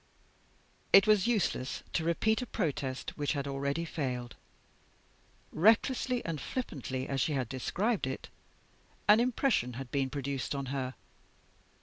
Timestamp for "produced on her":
10.09-10.95